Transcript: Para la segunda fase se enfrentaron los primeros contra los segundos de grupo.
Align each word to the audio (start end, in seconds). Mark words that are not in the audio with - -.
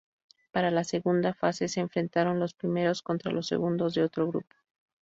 Para 0.51 0.71
la 0.71 0.83
segunda 0.83 1.35
fase 1.35 1.67
se 1.67 1.79
enfrentaron 1.79 2.39
los 2.39 2.55
primeros 2.55 3.03
contra 3.03 3.31
los 3.31 3.45
segundos 3.45 3.93
de 3.93 4.07
grupo. 4.07 4.41